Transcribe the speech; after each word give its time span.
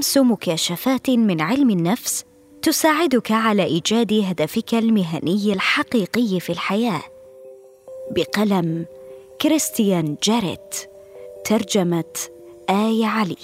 خمس 0.00 0.18
مكاشفات 0.18 1.10
من 1.10 1.40
علم 1.40 1.70
النفس 1.70 2.24
تساعدك 2.62 3.32
على 3.32 3.64
إيجاد 3.64 4.12
هدفك 4.12 4.74
المهني 4.74 5.52
الحقيقي 5.52 6.40
في 6.40 6.50
الحياة. 6.50 7.02
بقلم 8.10 8.86
كريستيان 9.40 10.16
جاريت 10.22 10.74
ترجمة 11.44 12.14
إيه 12.70 13.06
علي. 13.06 13.36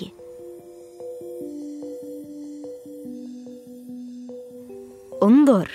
انظر 5.22 5.70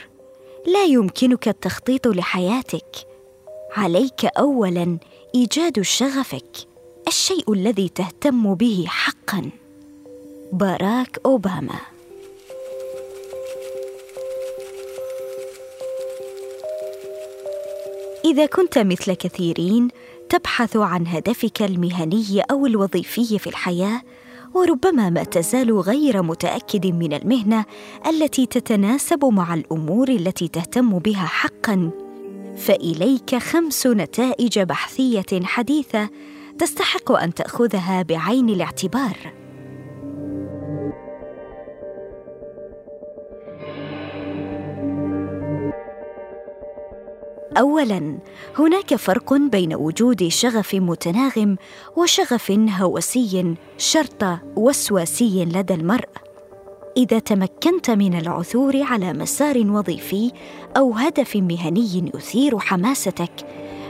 لا 0.67 0.83
يمكنك 0.83 1.47
التخطيط 1.47 2.07
لحياتك. 2.07 3.07
عليك 3.71 4.25
اولا 4.25 4.97
إيجاد 5.35 5.81
شغفك 5.81 6.67
الشيء 7.07 7.53
الذي 7.53 7.89
تهتم 7.89 8.53
به 8.55 8.85
حقا. 8.87 9.60
باراك 10.53 11.19
أوباما. 11.25 11.79
إذا 18.25 18.45
كنت 18.45 18.77
مثل 18.77 19.13
كثيرين 19.13 19.87
تبحث 20.29 20.77
عن 20.77 21.07
هدفك 21.07 21.61
المهني 21.61 22.41
أو 22.51 22.65
الوظيفي 22.65 23.39
في 23.39 23.47
الحياة 23.47 24.01
وربما 24.53 25.09
ما 25.09 25.23
تزال 25.23 25.79
غير 25.79 26.21
متأكد 26.21 26.87
من 26.87 27.13
المهنة 27.13 27.65
التي 28.07 28.45
تتناسب 28.45 29.25
مع 29.25 29.53
الأمور 29.53 30.09
التي 30.09 30.47
تهتم 30.47 30.99
بها 30.99 31.25
حقا. 31.25 31.91
فإليك 32.57 33.35
خمس 33.35 33.87
نتائج 33.87 34.59
بحثية 34.59 35.43
حديثة 35.43 36.09
تستحق 36.59 37.11
أن 37.11 37.33
تأخذها 37.33 38.01
بعين 38.01 38.49
الاعتبار. 38.49 39.40
اولا 47.57 48.17
هناك 48.59 48.95
فرق 48.95 49.33
بين 49.33 49.75
وجود 49.75 50.27
شغف 50.27 50.75
متناغم 50.75 51.55
وشغف 51.95 52.51
هوسي 52.51 53.55
شرط 53.77 54.25
وسواسي 54.55 55.45
لدى 55.45 55.73
المرء. 55.73 56.09
إذا 56.97 57.19
تمكنت 57.19 57.91
من 57.91 58.19
العثور 58.19 58.81
على 58.81 59.13
مسار 59.13 59.57
وظيفي 59.57 60.31
أو 60.77 60.93
هدف 60.93 61.35
مهني 61.35 62.11
يثير 62.15 62.59
حماستك 62.59 63.31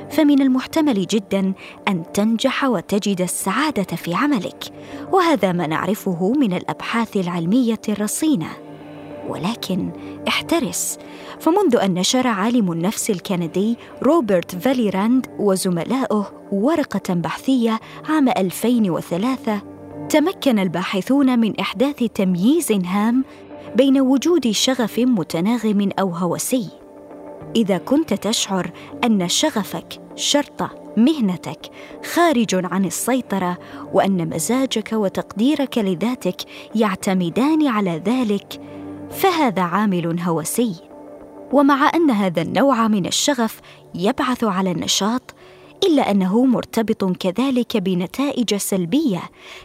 فمن 0.09 0.41
المحتمل 0.41 1.07
جدا 1.07 1.53
أن 1.87 2.03
تنجح 2.13 2.63
وتجد 2.63 3.21
السعادة 3.21 3.83
في 3.95 4.13
عملك 4.13 4.63
وهذا 5.11 5.51
ما 5.51 5.67
نعرفه 5.67 6.33
من 6.37 6.53
الأبحاث 6.53 7.17
العلمية 7.17 7.81
الرصينة. 7.89 8.70
ولكن 9.31 9.91
احترس. 10.27 10.97
فمنذ 11.39 11.75
أن 11.75 11.93
نشر 11.93 12.27
عالم 12.27 12.71
النفس 12.71 13.09
الكندي 13.09 13.77
روبرت 14.03 14.55
فاليراند 14.55 15.27
وزملائه 15.39 16.31
ورقة 16.51 17.13
بحثية 17.13 17.79
عام 18.09 18.29
2003 18.29 19.61
تمكن 20.09 20.59
الباحثون 20.59 21.39
من 21.39 21.59
إحداث 21.59 22.03
تمييز 22.03 22.71
هام 22.71 23.25
بين 23.75 24.01
وجود 24.01 24.51
شغف 24.51 24.99
متناغم 24.99 25.89
أو 25.99 26.09
هوسي. 26.09 26.69
إذا 27.55 27.77
كنت 27.77 28.13
تشعر 28.13 28.71
أن 29.03 29.27
شغفك 29.27 30.01
شرط 30.15 30.69
مهنتك 30.97 31.59
خارج 32.13 32.65
عن 32.65 32.85
السيطرة 32.85 33.57
وأن 33.93 34.29
مزاجك 34.29 34.89
وتقديرك 34.93 35.77
لذاتك 35.77 36.41
يعتمدان 36.75 37.67
على 37.67 38.01
ذلك 38.05 38.61
فهذا 39.11 39.61
عامل 39.61 40.19
هوسي. 40.19 40.75
ومع 41.51 41.91
أن 41.95 42.11
هذا 42.11 42.41
النوع 42.41 42.87
من 42.87 43.05
الشغف 43.05 43.61
يبعث 43.95 44.43
على 44.43 44.71
النشاط 44.71 45.35
إلا 45.83 46.11
أنه 46.11 46.45
مرتبط 46.45 47.17
كذلك 47.17 47.77
بنتائج 47.77 48.55
سلبية 48.55 49.21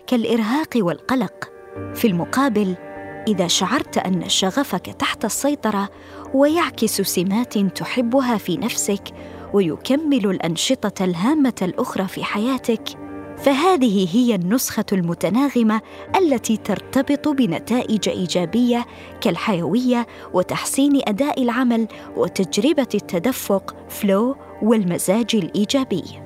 كالإرهاق 0.07 0.71
والقلق. 0.77 1.51
في 1.95 2.07
المقابل 2.07 2.77
إذا 3.29 3.47
شعرت 3.47 3.99
أن 3.99 4.29
شغفك 4.29 4.87
تحت 4.87 5.25
السيطرة 5.25 5.89
ويعكس 6.35 7.01
سمات 7.01 7.59
تحبها 7.59 8.37
في 8.37 8.57
نفسك 8.57 9.03
ويكمل 9.53 10.27
الأنشطة 10.31 11.05
الهامة 11.05 11.55
الأخرى 11.63 12.09
في 12.09 12.25
حياتك 12.25 12.83
فهذه 13.39 14.09
هي 14.17 14.35
النسخة 14.35 14.85
المتناغمة 14.93 15.81
التي 16.17 16.57
ترتبط 16.57 17.29
بنتائج 17.29 18.09
إيجابية 18.09 18.87
كالحيوية 19.21 20.07
وتحسين 20.33 21.01
أداء 21.09 21.43
العمل 21.43 21.89
وتجربة 22.17 22.89
التدفق 22.95 23.75
فلو 23.89 24.37
والمزاج 24.63 25.37
الإيجابي. 25.37 26.26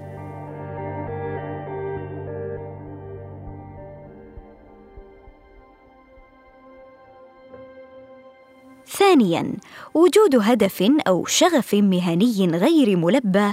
ثانيا 9.00 9.52
وجود 9.94 10.36
هدف 10.36 10.82
أو 11.08 11.26
شغف 11.26 11.74
مهني 11.74 12.46
غير 12.46 12.96
ملبى 12.96 13.52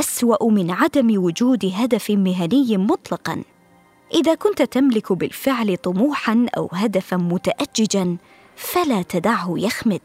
أسوأ 0.00 0.50
من 0.50 0.70
عدم 0.70 1.24
وجود 1.24 1.72
هدف 1.74 2.10
مهني 2.10 2.76
مطلقا. 2.76 3.42
إذا 4.14 4.34
كنت 4.34 4.62
تملك 4.62 5.12
بالفعل 5.12 5.76
طموحا 5.76 6.46
أو 6.56 6.68
هدفا 6.72 7.16
متاججا 7.16 8.16
فلا 8.56 9.02
تدعه 9.02 9.54
يخمد. 9.56 10.00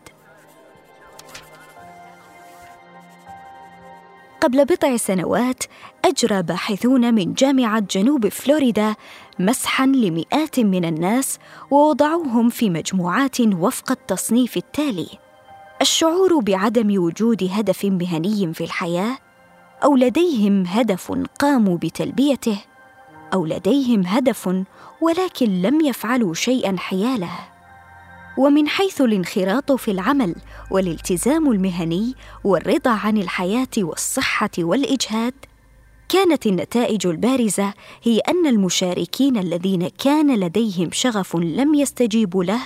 قبل 4.41 4.65
بضع 4.65 4.97
سنوات 4.97 5.63
أجرى 6.05 6.41
باحثون 6.41 7.13
من 7.13 7.33
جامعة 7.33 7.79
جنوب 7.79 8.27
فلوريدا 8.27 8.95
مسحا 9.39 9.85
لمئات 9.85 10.59
من 10.59 10.85
الناس 10.85 11.39
ووضعوهم 11.71 12.49
في 12.49 12.69
مجموعات 12.69 13.41
وفق 13.41 13.91
التصنيف 13.91 14.57
التالي. 14.57 15.07
الشعور 15.81 16.39
بعدم 16.39 17.03
وجود 17.03 17.49
هدف 17.51 17.85
مهني 17.85 18.53
في 18.53 18.63
الحياة 18.63 19.17
أو 19.83 19.95
لديهم 19.95 20.63
هدف 20.65 21.11
قاموا 21.39 21.77
بتلبيته 21.77 22.57
أو 23.33 23.45
لديهم 23.45 24.05
هدف 24.05 24.47
ولكن 25.01 25.61
لم 25.61 25.81
يفعلوا 25.81 26.33
شيئا 26.33 26.75
حياله. 26.77 27.31
ومن 28.41 28.67
حيث 28.67 29.01
الانخراط 29.01 29.71
في 29.71 29.91
العمل 29.91 30.35
والالتزام 30.71 31.51
المهني 31.51 32.15
والرضا 32.43 32.91
عن 32.91 33.17
الحياة 33.17 33.67
والصحة 33.77 34.49
والإجهاد 34.59 35.33
كانت 36.09 36.45
النتائج 36.45 37.07
البارزة 37.07 37.73
هي 38.03 38.19
أن 38.19 38.47
المشاركين 38.47 39.37
الذين 39.37 39.87
كان 39.87 40.39
لديهم 40.39 40.89
شغف 40.91 41.35
لم 41.35 41.75
يستجيبوا 41.75 42.43
له 42.43 42.59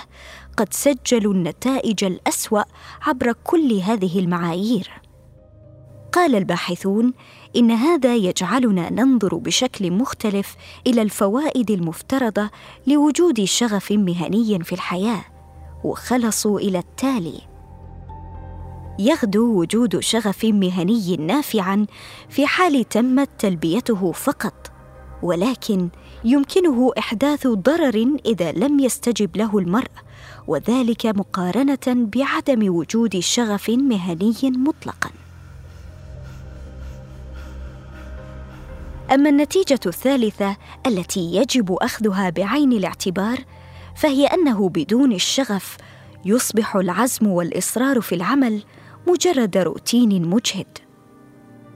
قد 0.56 0.72
سجلوا 0.72 1.34
النتائج 1.34 2.04
الأسوأ 2.04 2.62
عبر 3.02 3.32
كل 3.44 3.72
هذه 3.72 4.18
المعايير. 4.18 4.90
قال 6.12 6.34
الباحثون 6.34 7.12
إن 7.56 7.70
هذا 7.70 8.16
يجعلنا 8.16 8.92
ننظر 8.92 9.36
بشكل 9.36 9.90
مختلف 9.90 10.56
إلى 10.86 11.02
الفوائد 11.02 11.70
المفترضة 11.70 12.50
لوجود 12.86 13.44
شغف 13.44 13.92
مهني 13.92 14.64
في 14.64 14.72
الحياة. 14.72 15.35
وخلصوا 15.84 16.60
إلى 16.60 16.78
التالي. 16.78 17.40
يغدو 18.98 19.60
وجود 19.60 20.00
شغف 20.00 20.44
مهني 20.44 21.16
نافعا 21.16 21.86
في 22.28 22.46
حال 22.46 22.88
تمت 22.88 23.28
تلبيته 23.38 24.12
فقط 24.12 24.72
ولكن 25.22 25.88
يمكنه 26.24 26.90
إحداث 26.98 27.46
ضرر 27.46 28.06
إذا 28.26 28.52
لم 28.52 28.80
يستجب 28.80 29.36
له 29.36 29.58
المرء 29.58 29.90
وذلك 30.46 31.06
مقارنة 31.06 31.78
بعدم 31.86 32.74
وجود 32.74 33.18
شغف 33.18 33.70
مهني 33.70 34.34
مطلقا. 34.42 35.10
أما 39.12 39.30
النتيجة 39.30 39.80
الثالثة 39.86 40.56
التي 40.86 41.36
يجب 41.36 41.72
أخذها 41.72 42.30
بعين 42.30 42.72
الاعتبار 42.72 43.38
فهي 43.96 44.26
أنه 44.26 44.68
بدون 44.68 45.12
الشغف 45.12 45.76
يصبح 46.24 46.76
العزم 46.76 47.26
والإصرار 47.26 48.00
في 48.00 48.14
العمل 48.14 48.62
مجرد 49.08 49.56
روتين 49.56 50.28
مجهد. 50.28 50.78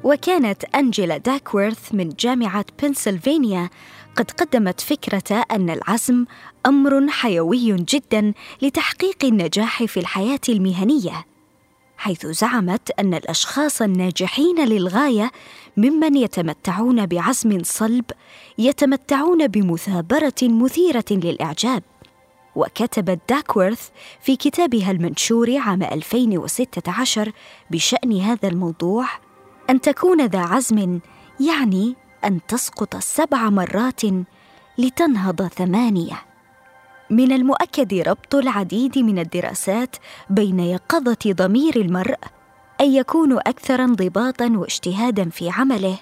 وكانت 0.04 0.64
أنجيلا 0.64 1.16
داكورث 1.16 1.94
من 1.94 2.08
جامعة 2.08 2.64
بنسلفانيا 2.82 3.70
قد 4.16 4.30
قدمت 4.30 4.80
فكرة 4.80 5.44
أن 5.50 5.70
العزم 5.70 6.24
أمر 6.66 7.08
حيوي 7.08 7.76
جدا 7.76 8.32
لتحقيق 8.62 9.24
النجاح 9.24 9.84
في 9.84 10.00
الحياة 10.00 10.40
المهنية 10.48 11.26
حيث 11.96 12.26
زعمت 12.26 12.90
أن 12.98 13.14
الأشخاص 13.14 13.82
الناجحين 13.82 14.64
للغاية 14.64 15.30
ممن 15.76 16.16
يتمتعون 16.16 17.06
بعزم 17.06 17.62
صلب 17.62 18.04
يتمتعون 18.58 19.46
بمثابرة 19.46 20.34
مثيرة 20.42 21.04
للإعجاب. 21.10 21.82
وكتبت 22.56 23.20
داكورث 23.28 23.88
في 24.20 24.36
كتابها 24.36 24.90
المنشور 24.90 25.56
عام 25.56 25.82
2016 25.82 27.32
بشأن 27.70 28.20
هذا 28.20 28.48
الموضوع 28.48 29.06
أن 29.70 29.80
تكون 29.80 30.26
ذا 30.26 30.40
عزم 30.40 31.00
يعني 31.40 31.96
أن 32.24 32.40
تسقط 32.48 32.96
سبع 32.96 33.50
مرات 33.50 34.00
لتنهض 34.78 35.46
ثمانية. 35.46 36.22
من 37.10 37.32
المؤكد 37.32 37.94
ربط 37.94 38.34
العديد 38.34 38.98
من 38.98 39.18
الدراسات 39.18 39.96
بين 40.30 40.60
يقظة 40.60 41.18
ضمير 41.26 41.76
المرء 41.76 42.18
أن 42.80 42.92
يكون 42.92 43.32
أكثر 43.32 43.84
انضباطا 43.84 44.52
واجتهادا 44.56 45.28
في 45.28 45.50
عمله 45.50 45.98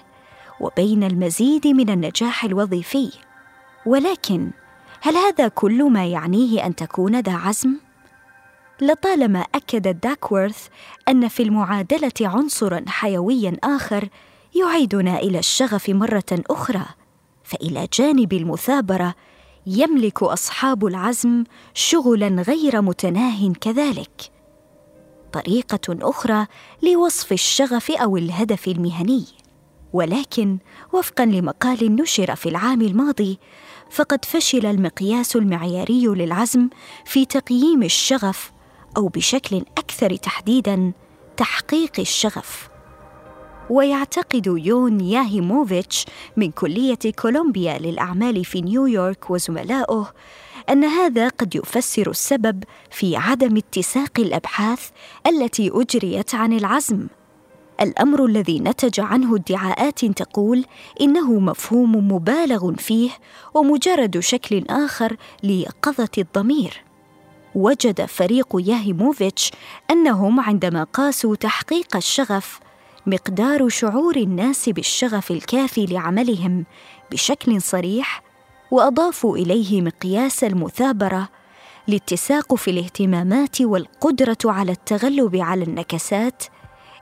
وبين 0.59 1.03
المزيد 1.03 1.67
من 1.67 1.89
النجاح 1.89 2.43
الوظيفي. 2.43 3.11
ولكن 3.85 4.51
هل 5.01 5.15
هذا 5.15 5.47
كل 5.47 5.83
ما 5.83 6.05
يعنيه 6.05 6.65
أن 6.65 6.75
تكون 6.75 7.19
ذا 7.19 7.33
عزم؟ 7.33 7.75
لطالما 8.81 9.45
أكد 9.55 9.99
داكورث 9.99 10.67
أن 11.07 11.27
في 11.27 11.43
المعادلة 11.43 12.11
عنصرا 12.21 12.85
حيويا 12.87 13.57
آخر 13.63 14.09
يعيدنا 14.55 15.19
إلى 15.19 15.39
الشغف 15.39 15.89
مرة 15.89 16.23
أخرى 16.31 16.85
فإلى 17.43 17.87
جانب 17.93 18.33
المثابرة 18.33 19.15
يملك 19.67 20.23
أصحاب 20.23 20.85
العزم 20.85 21.43
شغلا 21.73 22.27
غير 22.27 22.81
متناه 22.81 23.53
كذلك. 23.61 24.31
طريقة 25.33 26.09
أخرى 26.09 26.47
لوصف 26.83 27.31
الشغف 27.33 27.91
أو 27.91 28.17
الهدف 28.17 28.67
المهني. 28.67 29.25
ولكن 29.93 30.57
وفقا 30.93 31.25
لمقال 31.25 31.95
نشر 31.95 32.35
في 32.35 32.49
العام 32.49 32.81
الماضي 32.81 33.39
فقد 33.89 34.25
فشل 34.25 34.65
المقياس 34.65 35.35
المعياري 35.35 36.07
للعزم 36.07 36.69
في 37.05 37.25
تقييم 37.25 37.83
الشغف 37.83 38.51
أو 38.97 39.07
بشكل 39.07 39.57
أكثر 39.77 40.15
تحديدا 40.15 40.91
تحقيق 41.37 41.99
الشغف. 41.99 42.69
ويعتقد 43.69 44.47
يون 44.47 45.01
ياهيموفيتش 45.01 46.05
من 46.37 46.51
كلية 46.51 46.99
كولومبيا 47.19 47.77
للأعمال 47.77 48.45
في 48.45 48.61
نيويورك 48.61 49.29
وزملائه 49.29 50.13
أن 50.69 50.83
هذا 50.83 51.29
قد 51.29 51.55
يفسر 51.55 52.09
السبب 52.09 52.63
في 52.91 53.17
عدم 53.17 53.57
اتساق 53.57 54.19
الأبحاث 54.19 54.89
التي 55.27 55.71
أجريت 55.73 56.35
عن 56.35 56.53
العزم. 56.53 57.07
الأمر 57.81 58.25
الذي 58.25 58.59
نتج 58.59 58.99
عنه 58.99 59.35
ادعاءات 59.35 60.05
تقول 60.05 60.65
إنه 61.01 61.39
مفهوم 61.39 62.11
مبالغ 62.11 62.73
فيه 62.73 63.09
ومجرد 63.53 64.19
شكل 64.19 64.65
آخر 64.69 65.17
ليقظه 65.43 66.09
الضمير. 66.17 66.83
وجد 67.55 68.05
فريق 68.05 68.47
ياهيموفيتش 68.59 69.51
أنهم 69.91 70.39
عندما 70.39 70.83
قاسوا 70.83 71.35
تحقيق 71.35 71.95
الشغف 71.95 72.59
مقدار 73.05 73.69
شعور 73.69 74.15
الناس 74.15 74.69
بالشغف 74.69 75.31
الكافي 75.31 75.85
لعملهم 75.85 76.65
بشكل 77.11 77.61
صريح 77.61 78.23
وأضافوا 78.71 79.37
إليه 79.37 79.81
مقياس 79.81 80.43
المثابرة 80.43 81.29
الاتساق 81.89 82.55
في 82.55 82.71
الاهتمامات 82.71 83.61
والقدرة 83.61 84.37
على 84.45 84.71
التغلب 84.71 85.35
على 85.35 85.63
النكسات 85.63 86.43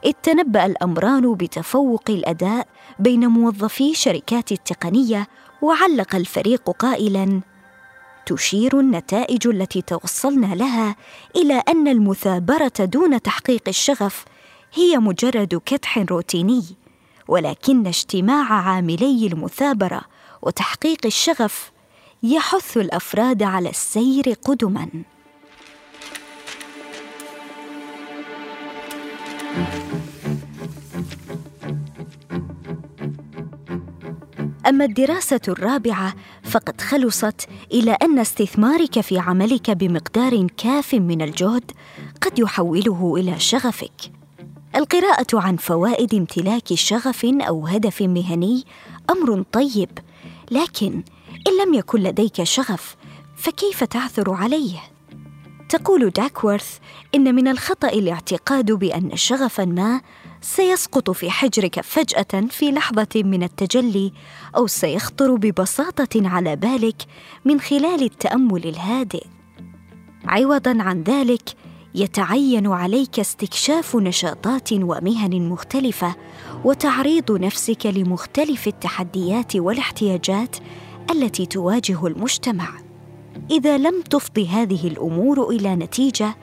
إذ 0.06 0.12
تنبأ 0.24 0.66
الأمران 0.66 1.34
بتفوق 1.34 2.04
الأداء 2.10 2.68
بين 3.00 3.28
موظفي 3.28 3.94
شركات 3.94 4.52
التقنية 4.52 5.28
وعلق 5.62 6.16
الفريق 6.16 6.70
قائلا 6.70 7.42
تشير 8.26 8.80
النتائج 8.80 9.48
التي 9.48 9.82
توصلنا 9.82 10.56
لها 10.56 10.96
إلى 11.36 11.64
أن 11.68 11.88
المثابرة 11.88 12.74
دون 12.80 13.22
تحقيق 13.22 13.62
الشغف 13.68 14.26
هي 14.74 14.98
مجرد 14.98 15.62
كدح 15.66 15.98
روتيني 15.98 16.64
ولكن 17.28 17.88
اجتماع 17.88 18.54
عاملي 18.54 19.28
المثابرة 19.28 20.02
وتحقيق 20.42 21.06
الشغف 21.06 21.72
يحث 22.24 22.78
الأفراد 22.78 23.44
على 23.44 23.70
السير 23.70 24.34
قدما. 24.46 24.90
أما 34.68 34.86
الدراسة 34.86 35.40
الرابعة 35.48 36.14
فقد 36.44 36.82
خلصت 36.82 37.48
إلى 37.72 37.92
أن 37.92 38.20
استثمارك 38.20 39.02
في 39.02 39.20
عملك 39.20 39.72
بمقدار 39.72 40.48
كاف 40.48 40.94
من 40.94 41.22
الجهد 41.22 41.72
قد 42.22 42.40
يحوله 42.40 43.16
إلى 43.18 43.40
شغفك. 43.40 44.12
القراءة 44.76 45.28
عن 45.34 45.56
فوائد 45.56 46.16
امتلاك 46.16 46.74
شغف 46.74 47.26
أو 47.26 47.68
هدف 47.68 48.02
مهني 48.02 48.64
أمر 49.10 49.44
طيب 49.52 49.90
لكن 50.52 51.04
إن 51.48 51.68
لم 51.68 51.74
يكن 51.74 52.00
لديك 52.00 52.44
شغف 52.44 52.96
فكيف 53.38 53.84
تعثر 53.84 54.34
عليه؟ 54.34 54.80
تقول 55.70 56.10
داكورث 56.10 56.78
إن 57.16 57.36
من 57.36 57.48
الخطأ 57.48 57.90
الاعتقاد 57.90 58.72
بأن 58.72 59.16
شغفا 59.16 59.66
ما 59.66 60.02
سيسقط 60.42 61.10
في 61.10 61.30
حجرك 61.30 61.82
فجأة 61.82 62.48
في 62.50 62.72
لحظة 62.72 63.08
من 63.16 63.44
التجلي 63.44 64.12
أو 64.56 64.68
سيخطر 64.68 65.36
ببساطة 65.36 66.28
على 66.28 66.56
بالك 66.56 67.02
من 67.46 67.60
خلال 67.60 68.04
التأمل 68.04 68.68
الهادئ. 68.68 69.26
عوضا 70.26 70.78
عن 70.80 71.04
ذلك 71.04 71.50
يتعين 71.96 72.68
عليك 72.68 73.20
استكشاف 73.20 73.96
نشاطات 73.96 74.74
ومهن 74.74 75.50
مختلفة 75.50 76.16
وتعريض 76.64 77.32
نفسك 77.32 77.86
لمختلف 77.86 78.68
التحديات 78.68 79.56
والاحتياجات 79.56 80.56
التي 81.12 81.46
تواجه 81.46 82.08
المجتمع. 82.08 82.70
إذا 83.52 83.78
لم 83.78 84.02
تفض 84.02 84.40
هذه 84.40 84.88
الأمور 84.88 85.50
إلى 85.50 85.76
نتيجة 85.76 86.36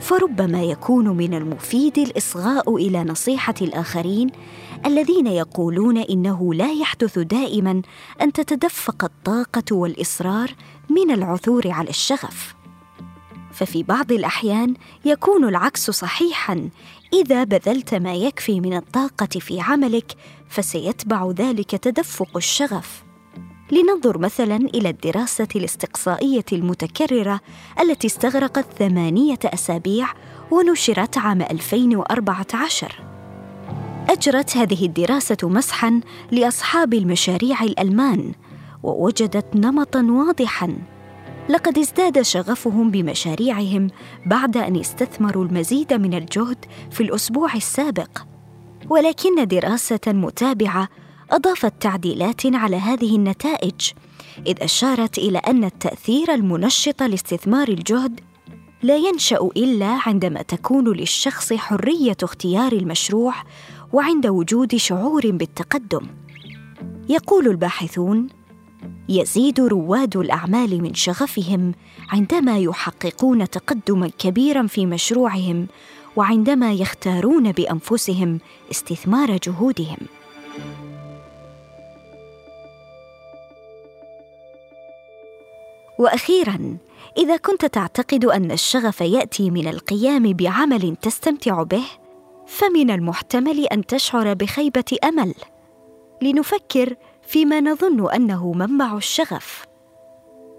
فربما 0.00 0.62
يكون 0.62 1.08
من 1.08 1.34
المفيد 1.34 1.98
الإصغاء 1.98 2.76
إلى 2.76 3.04
نصيحة 3.04 3.54
الآخرين 3.62 4.30
الذين 4.86 5.26
يقولون 5.26 5.98
إنه 5.98 6.54
لا 6.54 6.72
يحدث 6.72 7.18
دائما 7.18 7.82
أن 8.22 8.32
تتدفق 8.32 9.04
الطاقة 9.04 9.62
والإصرار 9.72 10.50
من 10.90 11.10
العثور 11.10 11.70
على 11.70 11.90
الشغف. 11.90 12.54
ففي 13.52 13.82
بعض 13.82 14.12
الأحيان 14.12 14.74
يكون 15.04 15.44
العكس 15.44 15.90
صحيحا 15.90 16.68
إذا 17.12 17.44
بذلت 17.44 17.94
ما 17.94 18.14
يكفي 18.14 18.60
من 18.60 18.76
الطاقة 18.76 19.38
في 19.40 19.60
عملك 19.60 20.16
فسيتبع 20.48 21.30
ذلك 21.30 21.70
تدفق 21.70 22.36
الشغف. 22.36 23.05
لننظر 23.70 24.18
مثلا 24.18 24.56
إلى 24.56 24.88
الدراسة 24.88 25.48
الاستقصائية 25.56 26.44
المتكررة 26.52 27.40
التي 27.80 28.06
استغرقت 28.06 28.66
ثمانية 28.78 29.38
أسابيع 29.44 30.06
ونشرت 30.50 31.18
عام 31.18 31.42
2014 31.42 33.02
أجرت 34.08 34.56
هذه 34.56 34.86
الدراسة 34.86 35.36
مسحا 35.42 36.00
لأصحاب 36.30 36.94
المشاريع 36.94 37.62
الألمان 37.62 38.32
ووجدت 38.82 39.56
نمطا 39.56 40.02
واضحا. 40.02 40.76
لقد 41.48 41.78
ازداد 41.78 42.22
شغفهم 42.22 42.90
بمشاريعهم 42.90 43.88
بعد 44.26 44.56
أن 44.56 44.76
استثمروا 44.76 45.44
المزيد 45.44 45.92
من 45.94 46.14
الجهد 46.14 46.64
في 46.90 47.02
الأسبوع 47.02 47.54
السابق. 47.54 48.18
ولكن 48.88 49.46
دراسة 49.46 50.00
متابعة 50.06 50.88
أضافت 51.30 51.72
تعديلات 51.80 52.46
على 52.46 52.76
هذه 52.76 53.16
النتائج 53.16 53.92
إذ 54.46 54.62
أشارت 54.62 55.18
إلى 55.18 55.38
أن 55.38 55.64
التأثير 55.64 56.34
المنشط 56.34 57.02
لاستثمار 57.02 57.68
الجهد 57.68 58.20
لا 58.82 58.96
ينشأ 58.96 59.50
إلا 59.56 59.98
عندما 60.06 60.42
تكون 60.42 60.96
للشخص 60.96 61.52
حرية 61.52 62.16
اختيار 62.22 62.72
المشروع 62.72 63.34
وعند 63.92 64.26
وجود 64.26 64.76
شعور 64.76 65.30
بالتقدم. 65.30 66.06
يقول 67.08 67.48
الباحثون 67.48 68.28
يزيد 69.08 69.60
رواد 69.60 70.16
الأعمال 70.16 70.82
من 70.82 70.94
شغفهم 70.94 71.74
عندما 72.08 72.58
يحققون 72.58 73.50
تقدما 73.50 74.10
كبيرا 74.18 74.66
في 74.66 74.86
مشروعهم 74.86 75.66
وعندما 76.16 76.72
يختارون 76.72 77.52
بأنفسهم 77.52 78.38
استثمار 78.70 79.38
جهودهم. 79.46 79.98
وأخيرا 85.98 86.76
إذا 87.18 87.36
كنت 87.36 87.66
تعتقد 87.66 88.24
أن 88.24 88.50
الشغف 88.50 89.00
يأتي 89.00 89.50
من 89.50 89.68
القيام 89.68 90.32
بعمل 90.32 90.96
تستمتع 91.02 91.62
به 91.62 91.84
فمن 92.46 92.90
المحتمل 92.90 93.66
أن 93.66 93.86
تشعر 93.86 94.34
بخيبة 94.34 94.96
أمل. 95.04 95.34
لنفكر 96.22 96.94
فيما 97.26 97.60
نظن 97.60 98.10
أنه 98.10 98.52
منبع 98.52 98.96
الشغف. 98.96 99.66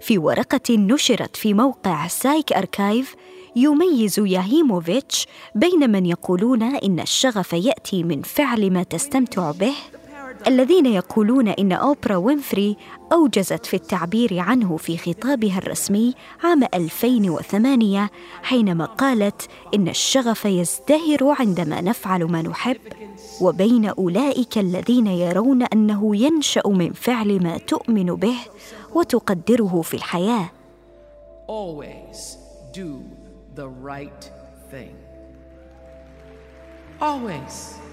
في 0.00 0.18
ورقة 0.18 0.76
نشرت 0.76 1.36
في 1.36 1.54
موقع 1.54 2.06
PsyArXiv 2.06 3.14
يميز 3.56 4.18
ياهيموفيتش 4.18 5.26
بين 5.54 5.90
من 5.90 6.06
يقولون 6.06 6.62
إن 6.62 7.00
الشغف 7.00 7.52
يأتي 7.52 8.02
من 8.02 8.22
فعل 8.22 8.70
ما 8.72 8.82
تستمتع 8.82 9.50
به 9.50 9.74
الذين 10.46 10.86
يقولون 10.86 11.48
إن 11.48 11.72
أوبرا 11.72 12.16
وينفري 12.16 12.76
أوجزت 13.12 13.66
في 13.66 13.74
التعبير 13.74 14.38
عنه 14.38 14.76
في 14.76 14.98
خطابها 14.98 15.58
الرسمي 15.58 16.14
عام 16.44 16.64
2008 16.74 18.10
حينما 18.42 18.84
قالت 18.84 19.48
إن 19.74 19.88
الشغف 19.88 20.44
يزدهر 20.44 21.34
عندما 21.38 21.80
نفعل 21.80 22.24
ما 22.24 22.42
نحب 22.42 22.78
وبين 23.40 23.86
أولئك 23.86 24.58
الذين 24.58 25.06
يرون 25.06 25.62
أنه 25.62 26.16
ينشأ 26.16 26.68
من 26.68 26.92
فعل 26.92 27.42
ما 27.42 27.58
تؤمن 27.58 28.06
به 28.06 28.36
وتقدره 28.94 29.82
في 29.82 29.94
الحياة. 29.94 30.50
Always 31.48 32.36
do 32.72 33.02
the 33.54 33.68
right 33.68 34.30
thing. 34.70 34.94
Always. 37.00 37.87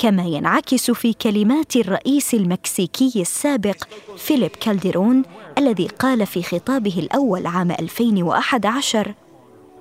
كما 0.00 0.22
ينعكس 0.22 0.90
في 0.90 1.12
كلمات 1.12 1.76
الرئيس 1.76 2.34
المكسيكي 2.34 3.12
السابق 3.16 3.84
فيليب 4.16 4.50
كالديرون 4.50 5.22
الذي 5.58 5.86
قال 5.86 6.26
في 6.26 6.42
خطابه 6.42 6.98
الأول 6.98 7.46
عام 7.46 7.70
2011 7.70 9.14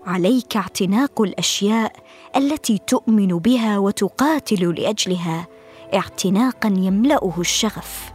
عليك 0.06 0.58
اعتناق 0.58 1.22
الأشياء 1.22 1.94
التي 2.36 2.78
تؤمن 2.88 3.28
بها 3.28 3.78
وتقاتل 3.78 4.76
لأجلها 4.82 5.48
اعتناقا 5.94 6.74
يملأه 6.78 7.34
الشغف. 7.40 8.12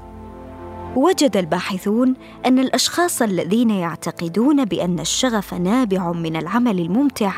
وجد 0.97 1.37
الباحثون 1.37 2.15
أن 2.47 2.59
الأشخاص 2.59 3.23
الذين 3.23 3.71
يعتقدون 3.71 4.65
بأن 4.65 5.01
الشغف 5.01 5.55
نابع 5.55 6.13
من 6.13 6.37
العمل 6.37 6.81
الممتع 6.81 7.33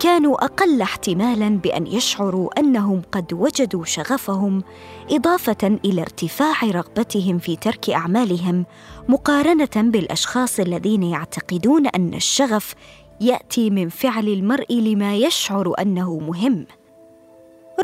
كانوا 0.00 0.44
أقل 0.44 0.82
احتمالا 0.82 1.48
بأن 1.48 1.86
يشعروا 1.86 2.60
أنهم 2.60 3.02
قد 3.12 3.32
وجدوا 3.32 3.84
شغفهم 3.84 4.62
إضافة 5.10 5.78
إلى 5.84 6.02
ارتفاع 6.02 6.64
رغبتهم 6.64 7.38
في 7.38 7.56
ترك 7.56 7.90
أعمالهم 7.90 8.66
مقارنة 9.08 9.70
بالأشخاص 9.76 10.60
الذين 10.60 11.02
يعتقدون 11.02 11.86
أن 11.86 12.14
الشغف 12.14 12.74
يأتي 13.20 13.70
من 13.70 13.88
فعل 13.88 14.28
المرء 14.28 14.74
لما 14.74 15.16
يشعر 15.16 15.72
أنه 15.80 16.18
مهم. 16.18 16.66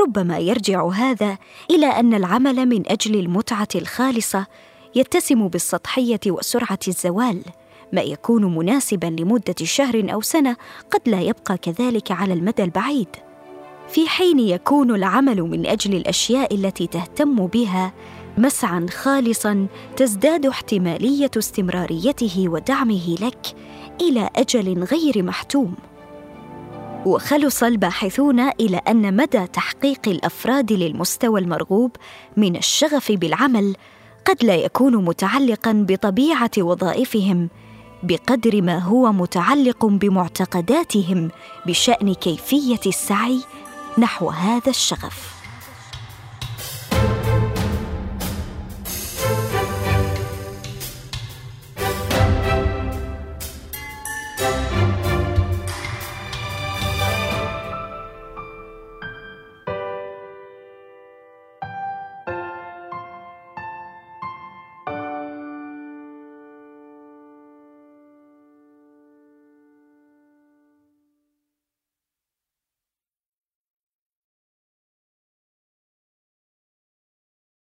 ربما 0.00 0.38
يرجع 0.38 0.88
هذا 0.88 1.38
إلى 1.70 1.86
أن 1.86 2.14
العمل 2.14 2.66
من 2.66 2.90
أجل 2.90 3.14
المتعة 3.14 3.68
الخالصة 3.74 4.46
يتسم 4.94 5.48
بالسطحية 5.48 6.20
وسرعة 6.26 6.78
الزوال. 6.88 7.42
ما 7.92 8.00
يكون 8.00 8.56
مناسبا 8.56 9.06
لمدة 9.06 9.54
شهر 9.62 10.12
أو 10.12 10.20
سنة 10.20 10.56
قد 10.90 11.00
لا 11.06 11.20
يبقى 11.20 11.58
كذلك 11.58 12.12
على 12.12 12.32
المدى 12.32 12.64
البعيد. 12.64 13.08
في 13.88 14.08
حين 14.08 14.38
يكون 14.38 14.94
العمل 14.94 15.42
من 15.42 15.66
أجل 15.66 15.94
الأشياء 15.94 16.54
التي 16.54 16.86
تهتم 16.86 17.46
بها 17.46 17.92
مسعى 18.38 18.88
خالصا 18.88 19.66
تزداد 19.96 20.46
احتمالية 20.46 21.30
استمراريته 21.36 22.44
ودعمه 22.48 23.14
لك 23.20 23.56
إلى 24.00 24.30
أجل 24.36 24.84
غير 24.84 25.22
محتوم. 25.22 25.74
وخلص 27.06 27.62
الباحثون 27.62 28.40
إلى 28.40 28.76
أن 28.76 29.16
مدى 29.16 29.46
تحقيق 29.46 30.00
الأفراد 30.08 30.72
للمستوى 30.72 31.40
المرغوب 31.40 31.96
من 32.36 32.56
الشغف 32.56 33.12
بالعمل 33.12 33.76
قد 34.24 34.44
لا 34.44 34.54
يكون 34.54 35.04
متعلقا 35.04 35.86
بطبيعة 35.88 36.50
وظائفهم 36.58 37.48
بقدر 38.02 38.62
ما 38.62 38.78
هو 38.78 39.12
متعلق 39.12 39.86
بمعتقداتهم 39.86 41.30
بشأن 41.66 42.14
كيفية 42.14 42.80
السعي 42.86 43.40
نحو 43.98 44.30
هذا 44.30 44.70
الشغف. 44.70 45.31